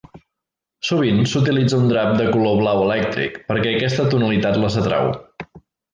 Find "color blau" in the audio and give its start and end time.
2.37-2.81